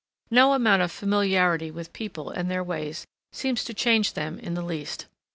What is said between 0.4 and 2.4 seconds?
amount of familiarity with people